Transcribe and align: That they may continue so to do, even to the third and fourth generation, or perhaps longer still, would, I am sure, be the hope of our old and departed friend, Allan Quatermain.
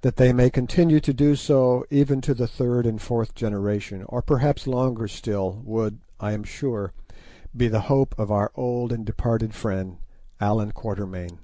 That 0.00 0.16
they 0.16 0.32
may 0.32 0.50
continue 0.50 0.96
so 0.96 1.00
to 1.02 1.12
do, 1.84 1.84
even 1.88 2.20
to 2.22 2.34
the 2.34 2.48
third 2.48 2.84
and 2.84 3.00
fourth 3.00 3.32
generation, 3.32 4.02
or 4.08 4.20
perhaps 4.20 4.66
longer 4.66 5.06
still, 5.06 5.62
would, 5.64 6.00
I 6.18 6.32
am 6.32 6.42
sure, 6.42 6.92
be 7.56 7.68
the 7.68 7.82
hope 7.86 8.12
of 8.18 8.32
our 8.32 8.50
old 8.56 8.90
and 8.90 9.06
departed 9.06 9.54
friend, 9.54 9.98
Allan 10.40 10.72
Quatermain. 10.72 11.38